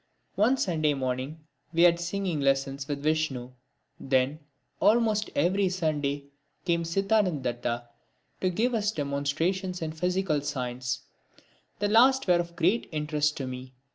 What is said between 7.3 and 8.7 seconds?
Dutta to